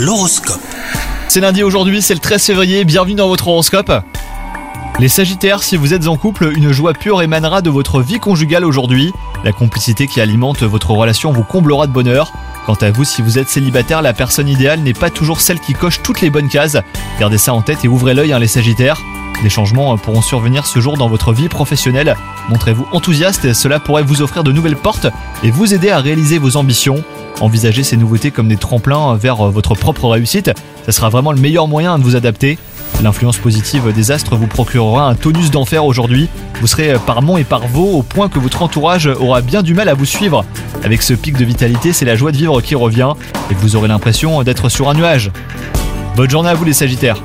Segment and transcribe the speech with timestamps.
[0.00, 0.62] L'horoscope.
[1.28, 3.92] C'est lundi aujourd'hui, c'est le 13 février, bienvenue dans votre horoscope.
[4.98, 8.64] Les Sagittaires, si vous êtes en couple, une joie pure émanera de votre vie conjugale
[8.64, 9.12] aujourd'hui.
[9.44, 12.32] La complicité qui alimente votre relation vous comblera de bonheur.
[12.64, 15.74] Quant à vous, si vous êtes célibataire, la personne idéale n'est pas toujours celle qui
[15.74, 16.78] coche toutes les bonnes cases.
[17.18, 19.02] Gardez ça en tête et ouvrez l'œil, hein, les Sagittaires.
[19.42, 22.16] Des changements pourront survenir ce jour dans votre vie professionnelle.
[22.48, 25.08] Montrez-vous enthousiaste, cela pourrait vous offrir de nouvelles portes
[25.42, 27.04] et vous aider à réaliser vos ambitions.
[27.40, 30.50] Envisagez ces nouveautés comme des tremplins vers votre propre réussite,
[30.84, 32.58] ça sera vraiment le meilleur moyen de vous adapter.
[33.02, 36.28] L'influence positive des astres vous procurera un tonus d'enfer aujourd'hui.
[36.60, 39.72] Vous serez par Mont et par Vaux au point que votre entourage aura bien du
[39.72, 40.44] mal à vous suivre.
[40.84, 43.12] Avec ce pic de vitalité, c'est la joie de vivre qui revient
[43.50, 45.30] et vous aurez l'impression d'être sur un nuage.
[46.16, 47.22] Bonne journée à vous les Sagittaires